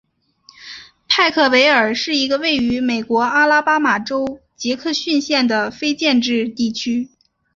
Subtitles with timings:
[1.07, 7.11] 派克维尔是一个位于美国阿拉巴马州杰克逊县的非建制地区。